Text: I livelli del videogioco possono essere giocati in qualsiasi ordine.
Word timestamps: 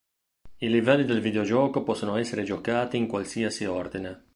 I 0.57 0.67
livelli 0.67 1.05
del 1.05 1.21
videogioco 1.21 1.83
possono 1.83 2.15
essere 2.17 2.41
giocati 2.41 2.97
in 2.97 3.05
qualsiasi 3.05 3.65
ordine. 3.65 4.29